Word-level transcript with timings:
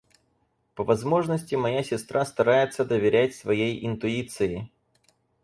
По 0.73 0.83
возможности 0.83 1.53
моя 1.53 1.83
сестра 1.83 2.25
старается 2.25 2.83
доверять 2.85 3.35
своей 3.35 3.85
интуиции. 3.85 4.71